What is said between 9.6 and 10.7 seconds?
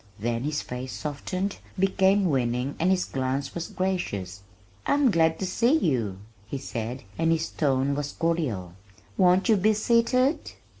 seated?"